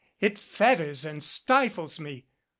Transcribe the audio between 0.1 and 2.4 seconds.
It fetters and stifles me.